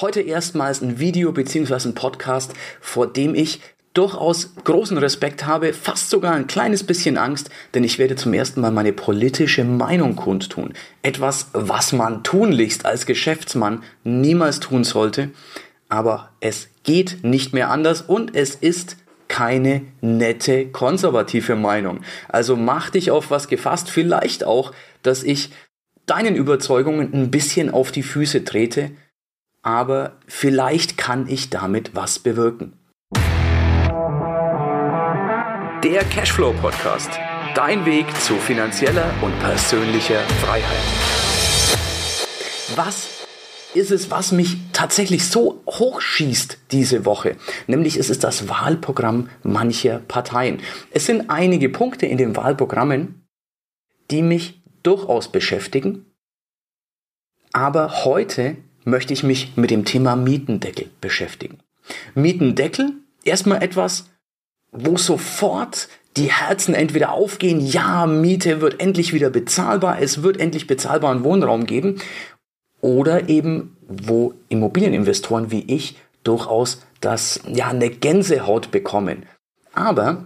[0.00, 1.90] Heute erstmals ein Video bzw.
[1.90, 3.60] ein Podcast, vor dem ich
[3.92, 8.62] durchaus großen Respekt habe, fast sogar ein kleines bisschen Angst, denn ich werde zum ersten
[8.62, 10.72] Mal meine politische Meinung kundtun.
[11.02, 15.32] Etwas, was man tunlichst als Geschäftsmann niemals tun sollte.
[15.90, 18.96] Aber es geht nicht mehr anders und es ist
[19.28, 22.00] keine nette konservative Meinung.
[22.28, 24.72] Also mach dich auf was gefasst, vielleicht auch,
[25.02, 25.50] dass ich
[26.06, 28.92] deinen Überzeugungen ein bisschen auf die Füße trete,
[29.62, 32.72] aber vielleicht kann ich damit was bewirken.
[35.84, 37.10] Der Cashflow Podcast.
[37.54, 40.78] Dein Weg zu finanzieller und persönlicher Freiheit.
[42.76, 43.26] Was
[43.74, 47.36] ist es, was mich tatsächlich so hochschießt diese Woche?
[47.66, 50.60] Nämlich es ist das Wahlprogramm mancher Parteien.
[50.90, 53.26] Es sind einige Punkte in den Wahlprogrammen,
[54.10, 56.06] die mich durchaus beschäftigen.
[57.52, 61.58] Aber heute möchte ich mich mit dem Thema Mietendeckel beschäftigen.
[62.14, 62.92] Mietendeckel,
[63.24, 64.06] erstmal etwas,
[64.72, 70.66] wo sofort die Herzen entweder aufgehen, ja, Miete wird endlich wieder bezahlbar, es wird endlich
[70.66, 72.00] bezahlbaren Wohnraum geben,
[72.80, 79.26] oder eben, wo Immobilieninvestoren wie ich durchaus das, ja, eine Gänsehaut bekommen.
[79.72, 80.24] Aber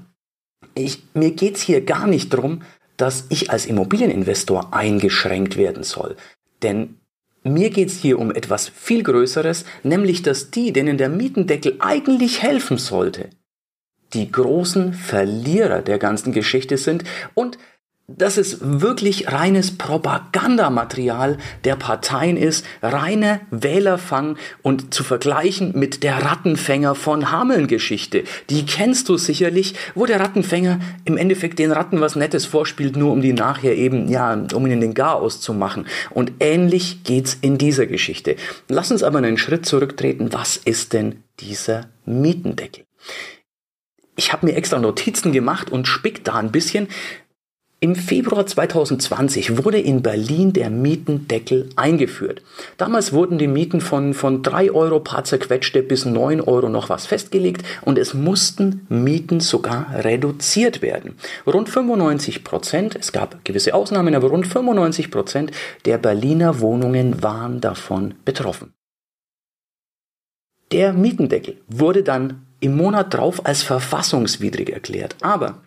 [0.75, 2.62] ich, mir geht's hier gar nicht darum,
[2.97, 6.17] dass ich als Immobilieninvestor eingeschränkt werden soll.
[6.62, 6.98] Denn
[7.45, 12.78] mir geht's hier um etwas viel Größeres, nämlich dass die, denen der Mietendeckel eigentlich helfen
[12.78, 13.31] sollte,
[14.14, 17.59] die großen Verlierer der ganzen Geschichte sind und
[18.06, 26.22] dass es wirklich reines Propagandamaterial der Parteien ist, reine Wählerfang und zu vergleichen mit der
[26.22, 28.25] Rattenfänger von Hameln-Geschichte.
[28.50, 33.10] Die kennst du sicherlich, wo der Rattenfänger im Endeffekt den Ratten was Nettes vorspielt, nur
[33.10, 35.86] um die nachher eben, ja, um ihnen den Garaus zu machen.
[36.10, 38.36] Und ähnlich geht's in dieser Geschichte.
[38.69, 40.32] Lass uns aber einen Schritt zurücktreten.
[40.32, 42.84] Was ist denn dieser Mietendeckel?
[44.16, 46.88] Ich habe mir extra Notizen gemacht und spick da ein bisschen,
[47.84, 52.41] im Februar 2020 wurde in Berlin der Mietendeckel eingeführt.
[52.78, 57.05] Damals wurden die Mieten von, von 3 Euro paar zerquetschte bis 9 Euro noch was
[57.05, 61.19] festgelegt und es mussten Mieten sogar reduziert werden.
[61.47, 65.50] Rund 95 Prozent, es gab gewisse Ausnahmen, aber rund 95 Prozent
[65.84, 68.73] der Berliner Wohnungen waren davon betroffen.
[70.73, 75.61] Der Mietendeckel wurde dann im Monat drauf als verfassungswidrig erklärt, aber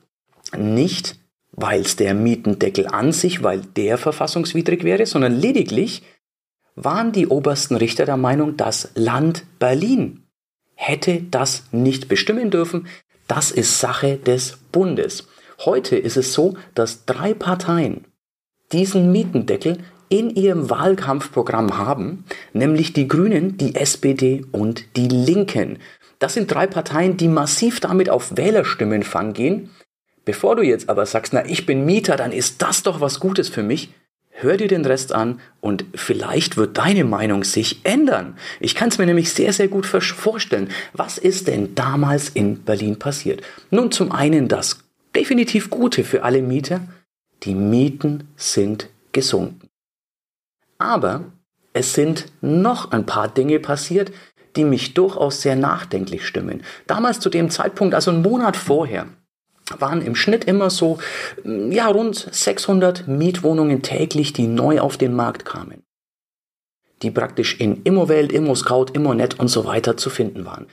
[0.58, 1.20] nicht
[1.58, 6.04] weil es der Mietendeckel an sich, weil der verfassungswidrig wäre, sondern lediglich
[6.76, 10.24] waren die obersten Richter der Meinung, das Land Berlin
[10.76, 12.88] hätte das nicht bestimmen dürfen.
[13.28, 15.28] Das ist Sache des Bundes.
[15.66, 18.06] Heute ist es so, dass drei Parteien
[18.72, 19.80] diesen Mietendeckel
[20.10, 25.80] in ihrem Wahlkampfprogramm haben, nämlich die Grünen, die SPD und die Linken.
[26.20, 29.72] Das sind drei Parteien, die massiv damit auf Wählerstimmenfang gehen
[30.28, 33.48] Bevor du jetzt aber sagst, na, ich bin Mieter, dann ist das doch was Gutes
[33.48, 33.94] für mich,
[34.32, 38.38] hör dir den Rest an und vielleicht wird deine Meinung sich ändern.
[38.60, 40.68] Ich kann es mir nämlich sehr, sehr gut vorstellen.
[40.92, 43.42] Was ist denn damals in Berlin passiert?
[43.72, 44.80] Nun, zum einen das
[45.16, 46.82] definitiv Gute für alle Mieter.
[47.44, 49.70] Die Mieten sind gesunken.
[50.78, 51.24] Aber
[51.72, 54.12] es sind noch ein paar Dinge passiert,
[54.58, 56.64] die mich durchaus sehr nachdenklich stimmen.
[56.86, 59.08] Damals zu dem Zeitpunkt, also einen Monat vorher,
[59.78, 61.00] waren im Schnitt immer so,
[61.44, 65.84] ja, rund 600 Mietwohnungen täglich, die neu auf den Markt kamen.
[67.02, 70.68] Die praktisch in Immowelt, ImmoScout, ImmoNet und so weiter zu finden waren.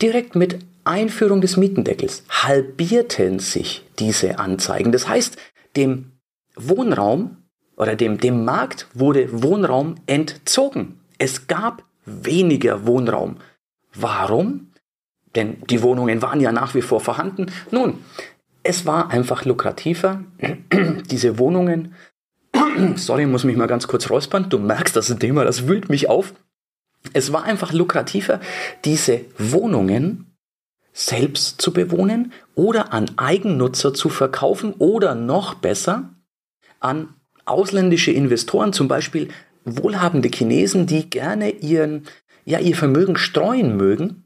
[0.00, 4.92] Direkt mit Einführung des Mietendeckels halbierten sich diese Anzeigen.
[4.92, 5.36] Das heißt,
[5.74, 6.12] dem
[6.54, 7.38] Wohnraum
[7.76, 11.00] oder dem, dem Markt wurde Wohnraum entzogen.
[11.18, 13.38] Es gab weniger Wohnraum.
[13.94, 14.72] Warum?
[15.36, 17.46] Denn die Wohnungen waren ja nach wie vor vorhanden.
[17.70, 17.98] Nun,
[18.62, 20.24] es war einfach lukrativer,
[21.10, 21.94] diese Wohnungen,
[22.96, 26.34] sorry, muss mich mal ganz kurz räuspern, du merkst das Thema, das wühlt mich auf.
[27.12, 28.40] Es war einfach lukrativer,
[28.84, 30.36] diese Wohnungen
[30.92, 36.14] selbst zu bewohnen oder an Eigennutzer zu verkaufen oder noch besser
[36.80, 37.10] an
[37.44, 39.28] ausländische Investoren, zum Beispiel
[39.64, 42.06] wohlhabende Chinesen, die gerne ihren,
[42.44, 44.25] ja, ihr Vermögen streuen mögen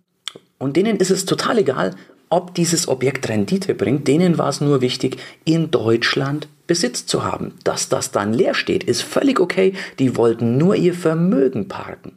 [0.61, 1.97] und denen ist es total egal,
[2.29, 4.07] ob dieses Objekt Rendite bringt.
[4.07, 7.55] Denen war es nur wichtig, in Deutschland Besitz zu haben.
[7.65, 9.73] Dass das dann leer steht, ist völlig okay.
[9.99, 12.17] Die wollten nur ihr Vermögen parken.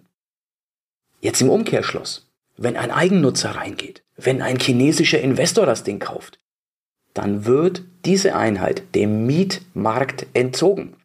[1.22, 2.30] Jetzt im Umkehrschluss.
[2.58, 6.38] Wenn ein Eigennutzer reingeht, wenn ein chinesischer Investor das Ding kauft,
[7.14, 10.96] dann wird diese Einheit dem Mietmarkt entzogen.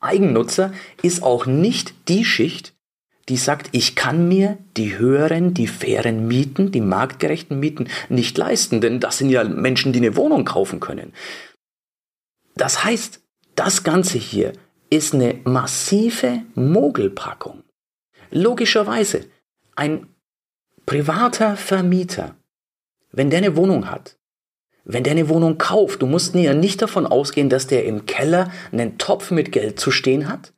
[0.00, 0.72] Eigennutzer
[1.02, 2.73] ist auch nicht die Schicht,
[3.28, 8.80] die sagt, ich kann mir die höheren, die fairen Mieten, die marktgerechten Mieten nicht leisten,
[8.80, 11.12] denn das sind ja Menschen, die eine Wohnung kaufen können.
[12.54, 13.22] Das heißt,
[13.54, 14.52] das Ganze hier
[14.90, 17.62] ist eine massive Mogelpackung.
[18.30, 19.26] Logischerweise,
[19.74, 20.06] ein
[20.86, 22.36] privater Vermieter,
[23.10, 24.16] wenn der eine Wohnung hat,
[24.84, 28.52] wenn der eine Wohnung kauft, du musst ja nicht davon ausgehen, dass der im Keller
[28.70, 30.52] einen Topf mit Geld zu stehen hat,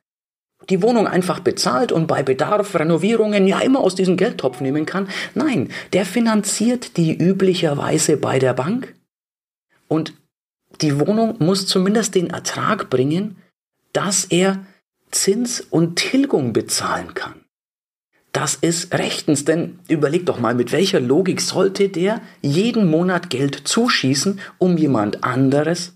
[0.69, 5.07] die Wohnung einfach bezahlt und bei Bedarf Renovierungen ja immer aus diesem Geldtopf nehmen kann.
[5.33, 8.95] Nein, der finanziert die üblicherweise bei der Bank
[9.87, 10.13] und
[10.81, 13.37] die Wohnung muss zumindest den Ertrag bringen,
[13.93, 14.65] dass er
[15.11, 17.45] Zins und Tilgung bezahlen kann.
[18.33, 23.67] Das ist rechtens, denn überleg doch mal, mit welcher Logik sollte der jeden Monat Geld
[23.67, 25.93] zuschießen, um jemand anderes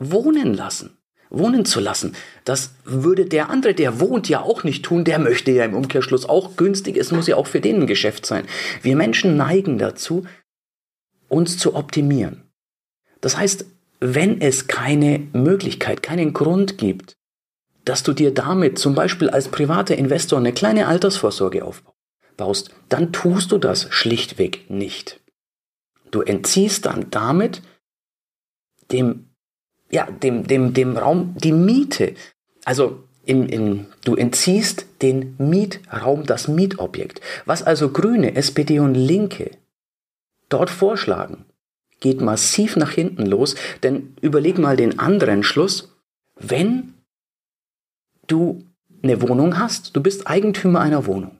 [0.00, 0.97] wohnen lassen?
[1.30, 2.14] Wohnen zu lassen.
[2.44, 5.04] Das würde der andere, der wohnt, ja auch nicht tun.
[5.04, 6.96] Der möchte ja im Umkehrschluss auch günstig.
[6.96, 8.46] Es muss ja auch für den ein Geschäft sein.
[8.82, 10.26] Wir Menschen neigen dazu,
[11.28, 12.42] uns zu optimieren.
[13.20, 13.66] Das heißt,
[14.00, 17.16] wenn es keine Möglichkeit, keinen Grund gibt,
[17.84, 23.50] dass du dir damit zum Beispiel als privater Investor eine kleine Altersvorsorge aufbaust, dann tust
[23.50, 25.20] du das schlichtweg nicht.
[26.10, 27.62] Du entziehst dann damit
[28.92, 29.27] dem
[29.90, 32.14] ja, dem, dem, dem Raum die Miete.
[32.64, 37.20] Also in, in, du entziehst den Mietraum, das Mietobjekt.
[37.44, 39.50] Was also Grüne, SPD und Linke
[40.48, 41.44] dort vorschlagen,
[42.00, 45.94] geht massiv nach hinten los, denn überleg mal den anderen Schluss,
[46.36, 46.94] wenn
[48.26, 48.64] du
[49.02, 51.37] eine Wohnung hast, du bist Eigentümer einer Wohnung.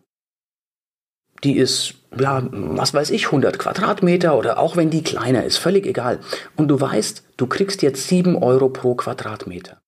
[1.44, 5.86] Die ist, ja, was weiß ich, 100 Quadratmeter oder auch wenn die kleiner ist, völlig
[5.86, 6.18] egal.
[6.56, 9.80] Und du weißt, du kriegst jetzt 7 Euro pro Quadratmeter.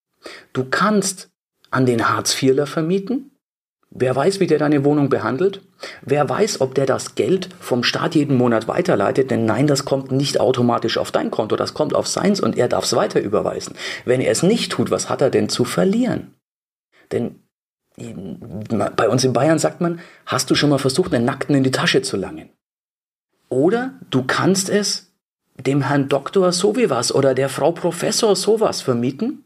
[0.52, 1.28] Du kannst
[1.70, 3.30] an den Hartz-IVler vermieten.
[3.92, 5.62] Wer weiß, wie der deine Wohnung behandelt?
[6.02, 9.32] Wer weiß, ob der das Geld vom Staat jeden Monat weiterleitet?
[9.32, 12.68] Denn nein, das kommt nicht automatisch auf dein Konto, das kommt auf seins und er
[12.68, 13.74] darf es weiter überweisen.
[14.04, 16.34] Wenn er es nicht tut, was hat er denn zu verlieren?
[17.10, 17.42] Denn
[17.96, 21.70] bei uns in Bayern sagt man, hast du schon mal versucht, einen Nackten in die
[21.70, 22.48] Tasche zu langen?
[23.48, 25.12] Oder du kannst es
[25.58, 29.44] dem Herrn Doktor so wie was oder der Frau Professor sowas vermieten,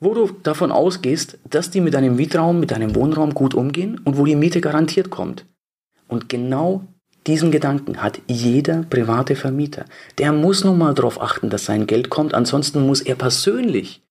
[0.00, 4.16] wo du davon ausgehst, dass die mit deinem Mietraum, mit deinem Wohnraum gut umgehen und
[4.16, 5.46] wo die Miete garantiert kommt.
[6.08, 6.84] Und genau
[7.26, 9.84] diesen Gedanken hat jeder private Vermieter.
[10.18, 14.05] Der muss nun mal darauf achten, dass sein Geld kommt, ansonsten muss er persönlich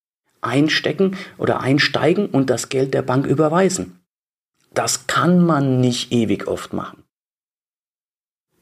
[0.45, 3.99] einstecken oder einsteigen und das Geld der Bank überweisen.
[4.73, 7.03] Das kann man nicht ewig oft machen.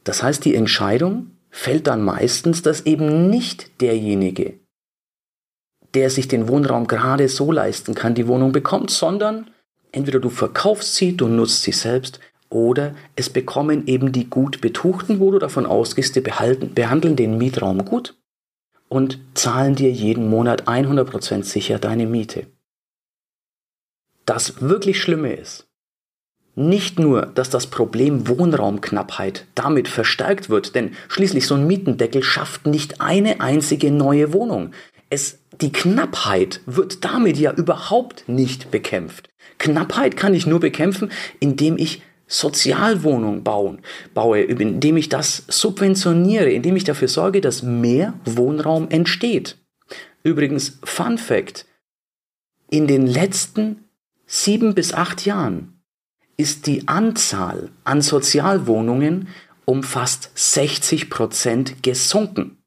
[0.03, 4.59] Das heißt, die Entscheidung fällt dann meistens, dass eben nicht derjenige,
[5.93, 9.49] der sich den Wohnraum gerade so leisten kann, die Wohnung bekommt, sondern
[9.91, 12.19] entweder du verkaufst sie, du nutzt sie selbst
[12.49, 17.37] oder es bekommen eben die gut Betuchten, wo du davon ausgehst, die behalten, behandeln den
[17.37, 18.15] Mietraum gut
[18.93, 22.45] und zahlen dir jeden Monat 100% sicher deine Miete.
[24.27, 25.67] Das wirklich Schlimme ist,
[26.53, 32.67] nicht nur, dass das Problem Wohnraumknappheit damit verstärkt wird, denn schließlich so ein Mietendeckel schafft
[32.67, 34.73] nicht eine einzige neue Wohnung.
[35.09, 39.29] Es, die Knappheit wird damit ja überhaupt nicht bekämpft.
[39.57, 43.79] Knappheit kann ich nur bekämpfen, indem ich Sozialwohnungen bauen,
[44.15, 49.57] baue, indem ich das subventioniere, indem ich dafür sorge, dass mehr Wohnraum entsteht.
[50.23, 51.67] Übrigens, Fun Fact,
[52.71, 53.83] in den letzten
[54.25, 55.79] sieben bis acht Jahren
[56.35, 59.27] ist die Anzahl an Sozialwohnungen
[59.65, 62.57] um fast 60 Prozent gesunken.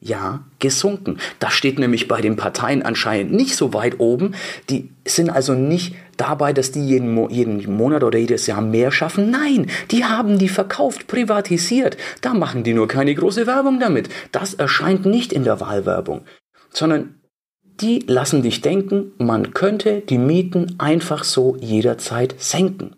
[0.00, 1.18] Ja, gesunken.
[1.40, 4.34] Das steht nämlich bei den Parteien anscheinend nicht so weit oben.
[4.70, 8.90] Die sind also nicht dabei, dass die jeden, Mo jeden Monat oder jedes Jahr mehr
[8.92, 9.30] schaffen.
[9.30, 11.96] Nein, die haben die verkauft, privatisiert.
[12.20, 14.08] Da machen die nur keine große Werbung damit.
[14.32, 16.22] Das erscheint nicht in der Wahlwerbung,
[16.70, 17.14] sondern
[17.62, 22.96] die lassen dich denken, man könnte die Mieten einfach so jederzeit senken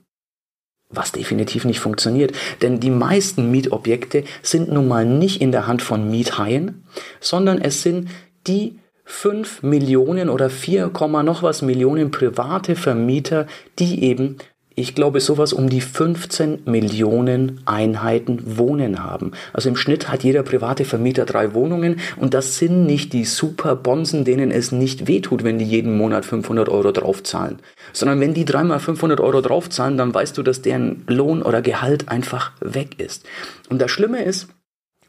[0.90, 2.32] was definitiv nicht funktioniert.
[2.62, 6.84] Denn die meisten Mietobjekte sind nun mal nicht in der Hand von Miethaien,
[7.20, 8.10] sondern es sind
[8.46, 8.79] die
[9.10, 10.90] 5 Millionen oder 4,
[11.22, 13.46] noch was Millionen private Vermieter,
[13.78, 14.36] die eben
[14.76, 19.32] ich glaube, sowas um die 15 Millionen Einheiten Wohnen haben.
[19.52, 23.76] Also im Schnitt hat jeder private Vermieter drei Wohnungen und das sind nicht die super
[23.76, 27.58] Bonsen, denen es nicht wehtut, wenn die jeden Monat 500 Euro draufzahlen.
[27.92, 32.08] Sondern wenn die dreimal 500 Euro draufzahlen, dann weißt du, dass deren Lohn oder Gehalt
[32.08, 33.26] einfach weg ist.
[33.68, 34.48] Und das Schlimme ist,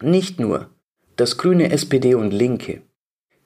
[0.01, 0.70] nicht nur,
[1.15, 2.81] dass Grüne, SPD und Linke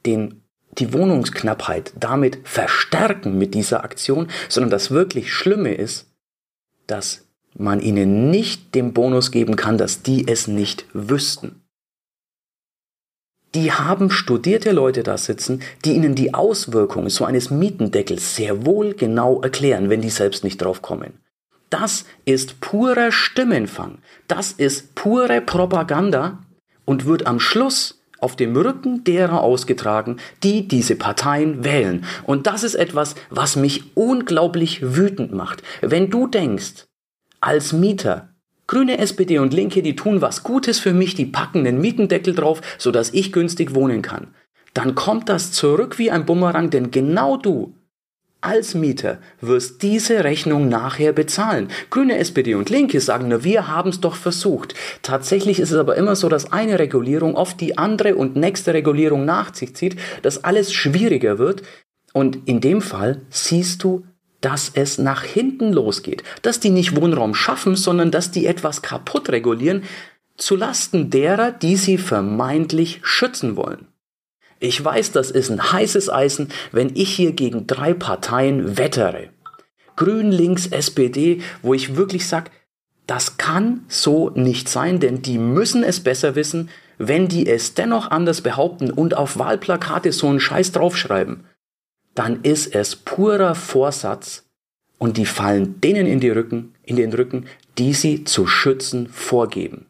[0.05, 0.44] den
[0.77, 6.07] die Wohnungsknappheit damit verstärken mit dieser Aktion, sondern das wirklich Schlimme ist,
[6.87, 7.25] dass
[7.57, 11.61] man ihnen nicht den Bonus geben kann, dass die es nicht wüssten.
[13.55, 18.93] Die haben studierte Leute da sitzen, die ihnen die Auswirkungen so eines Mietendeckels sehr wohl
[18.93, 21.13] genau erklären, wenn die selbst nicht drauf kommen.
[21.69, 23.99] Das ist purer Stimmenfang.
[24.27, 26.39] Das ist pure Propaganda
[26.83, 32.05] und wird am Schluss auf dem Rücken derer ausgetragen, die diese Parteien wählen.
[32.23, 35.63] Und das ist etwas, was mich unglaublich wütend macht.
[35.81, 36.85] Wenn du denkst,
[37.41, 38.29] als Mieter,
[38.67, 42.61] Grüne, SPD und Linke, die tun was Gutes für mich, die packen einen Mietendeckel drauf,
[42.77, 44.27] sodass ich günstig wohnen kann.
[44.73, 47.75] Dann kommt das zurück wie ein Bumerang, denn genau du
[48.45, 51.69] als Mieter wirst diese Rechnung nachher bezahlen.
[51.89, 54.75] Grüne, SPD und Linke sagen nur, wir haben es doch versucht.
[55.01, 59.25] Tatsächlich ist es aber immer so, dass eine Regulierung oft die andere und nächste Regulierung
[59.25, 61.63] nach sich zieht, dass alles schwieriger wird.
[62.13, 64.05] Und in dem Fall siehst du,
[64.41, 66.23] dass es nach hinten losgeht.
[66.43, 69.83] Dass die nicht Wohnraum schaffen, sondern dass die etwas kaputt regulieren,
[70.37, 73.87] zulasten derer, die sie vermeintlich schützen wollen.
[74.59, 79.29] Ich weiß, das ist ein heißes Eisen, wenn ich hier gegen drei Parteien wettere.
[79.95, 82.51] Grün, Links, SPD, wo ich wirklich sage,
[83.07, 88.09] das kann so nicht sein, denn die müssen es besser wissen, wenn die es dennoch
[88.11, 91.43] anders behaupten und auf Wahlplakate so einen Scheiß draufschreiben,
[92.13, 94.45] dann ist es purer Vorsatz
[94.97, 97.45] und die fallen denen in, die Rücken, in den Rücken,
[97.77, 99.87] die sie zu schützen vorgeben.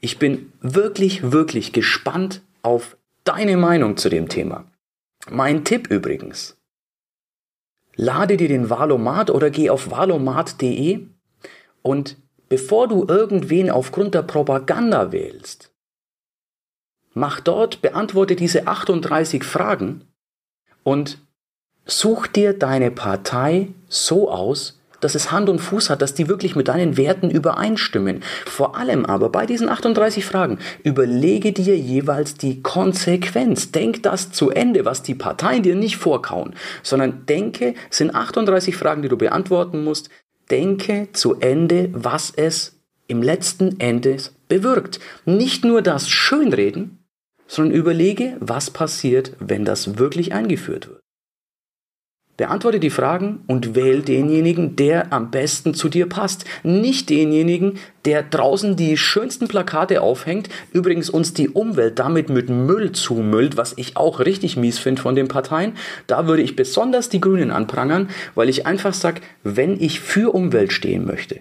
[0.00, 4.70] Ich bin wirklich, wirklich gespannt auf deine Meinung zu dem Thema.
[5.30, 6.56] Mein Tipp übrigens.
[7.96, 11.06] Lade dir den Valomat oder geh auf valomat.de
[11.82, 12.16] und
[12.48, 15.72] bevor du irgendwen aufgrund der Propaganda wählst,
[17.14, 20.04] mach dort, beantworte diese 38 Fragen
[20.82, 21.18] und
[21.86, 26.56] such dir deine Partei so aus, dass es Hand und Fuß hat, dass die wirklich
[26.56, 28.22] mit deinen Werten übereinstimmen.
[28.46, 33.70] Vor allem aber bei diesen 38 Fragen überlege dir jeweils die Konsequenz.
[33.70, 38.76] Denk das zu Ende, was die Parteien dir nicht vorkauen, sondern denke, es sind 38
[38.76, 40.08] Fragen, die du beantworten musst.
[40.50, 45.00] Denke zu Ende, was es im letzten Endes bewirkt.
[45.26, 47.04] Nicht nur das Schönreden,
[47.46, 51.03] sondern überlege, was passiert, wenn das wirklich eingeführt wird.
[52.36, 56.44] Beantworte die Fragen und wähl denjenigen, der am besten zu dir passt.
[56.64, 62.90] Nicht denjenigen, der draußen die schönsten Plakate aufhängt, übrigens uns die Umwelt damit mit Müll
[62.90, 65.74] zumüllt, was ich auch richtig mies finde von den Parteien.
[66.08, 70.72] Da würde ich besonders die Grünen anprangern, weil ich einfach sage, wenn ich für Umwelt
[70.72, 71.40] stehen möchte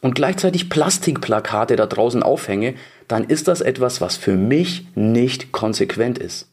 [0.00, 2.74] und gleichzeitig Plastikplakate da draußen aufhänge,
[3.08, 6.50] dann ist das etwas, was für mich nicht konsequent ist.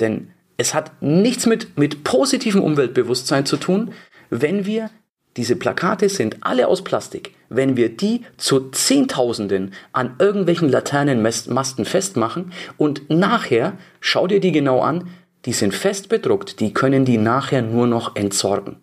[0.00, 3.92] Denn es hat nichts mit, mit positivem Umweltbewusstsein zu tun,
[4.28, 4.90] wenn wir
[5.36, 7.34] diese Plakate sind alle aus Plastik.
[7.48, 14.80] Wenn wir die zu Zehntausenden an irgendwelchen Laternenmasten festmachen und nachher, schau dir die genau
[14.80, 15.08] an,
[15.44, 18.82] die sind fest bedruckt, die können die nachher nur noch entsorgen.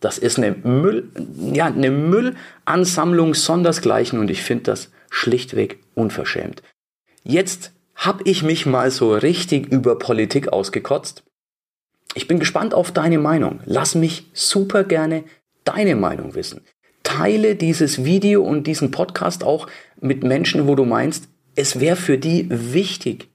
[0.00, 1.10] Das ist eine Müll,
[1.54, 6.62] ja, eine Müllansammlung sondersgleichen und ich finde das schlichtweg unverschämt.
[7.22, 11.22] Jetzt habe ich mich mal so richtig über Politik ausgekotzt.
[12.14, 13.60] Ich bin gespannt auf deine Meinung.
[13.64, 15.24] Lass mich super gerne
[15.64, 16.60] deine Meinung wissen.
[17.02, 19.68] Teile dieses Video und diesen Podcast auch
[20.00, 23.28] mit Menschen, wo du meinst, es wäre für die wichtig,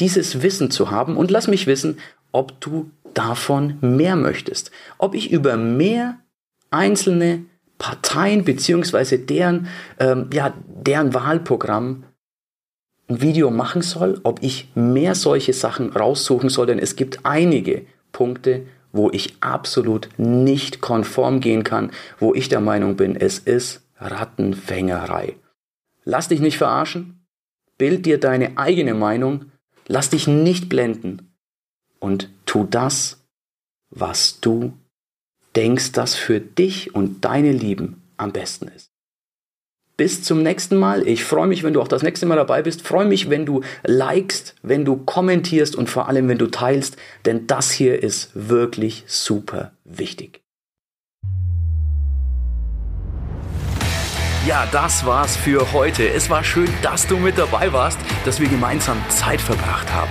[0.00, 1.98] dieses Wissen zu haben und lass mich wissen,
[2.32, 4.70] ob du davon mehr möchtest.
[4.98, 6.18] Ob ich über mehr
[6.70, 7.44] einzelne
[7.78, 12.04] Parteien beziehungsweise deren, ähm, ja, deren Wahlprogramm
[13.08, 17.86] ein Video machen soll, ob ich mehr solche Sachen raussuchen soll, denn es gibt einige
[18.12, 23.82] Punkte, wo ich absolut nicht konform gehen kann, wo ich der Meinung bin, es ist
[23.98, 25.36] Rattenfängerei.
[26.04, 27.26] Lass dich nicht verarschen,
[27.78, 29.52] bild dir deine eigene Meinung,
[29.86, 31.34] lass dich nicht blenden
[31.98, 33.24] und tu das,
[33.90, 34.72] was du
[35.54, 38.95] denkst, das für dich und deine Lieben am besten ist.
[39.96, 41.08] Bis zum nächsten Mal.
[41.08, 42.86] Ich freue mich, wenn du auch das nächste Mal dabei bist.
[42.86, 47.46] Freue mich, wenn du likest, wenn du kommentierst und vor allem, wenn du teilst, denn
[47.46, 50.42] das hier ist wirklich super wichtig.
[54.46, 56.08] Ja, das war's für heute.
[56.08, 60.10] Es war schön, dass du mit dabei warst, dass wir gemeinsam Zeit verbracht haben.